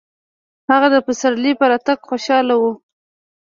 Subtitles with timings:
[0.69, 2.63] هغه د پسرلي په راتګ خوشحاله و.